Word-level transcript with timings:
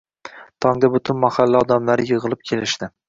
Tongda 0.65 0.89
butun 0.95 1.19
mahalla 1.25 1.61
odamlari 1.67 2.09
yig`ilib 2.13 2.43
kelishdi 2.53 2.91